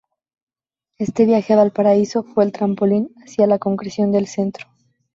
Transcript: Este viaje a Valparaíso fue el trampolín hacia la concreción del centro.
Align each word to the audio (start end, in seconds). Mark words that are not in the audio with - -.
Este 0.97 1.27
viaje 1.27 1.53
a 1.53 1.57
Valparaíso 1.57 2.23
fue 2.23 2.43
el 2.43 2.51
trampolín 2.51 3.13
hacia 3.23 3.45
la 3.45 3.59
concreción 3.59 4.11
del 4.11 4.25
centro. 4.25 4.65